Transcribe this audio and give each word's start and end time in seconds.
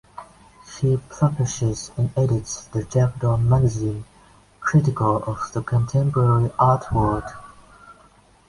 He 0.79 0.97
publishes 1.11 1.91
and 1.95 2.09
edits 2.17 2.63
The 2.65 2.83
Jackdaw 2.85 3.37
magazine, 3.37 4.03
critical 4.59 5.17
of 5.25 5.53
the 5.53 5.61
contemporary 5.61 6.49
art 6.57 6.91
world. 6.91 7.23